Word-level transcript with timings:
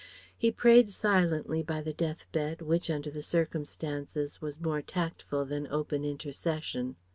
He 0.35 0.49
prayed 0.49 0.89
silently 0.89 1.61
by 1.61 1.81
the 1.81 1.93
death 1.93 2.25
bed 2.31 2.63
which, 2.63 2.89
under 2.89 3.11
the 3.11 3.21
circumstances, 3.21 4.41
was 4.41 4.59
more 4.59 4.81
tactful 4.81 5.45
than 5.45 5.67
open 5.67 6.03
intercession. 6.03 6.95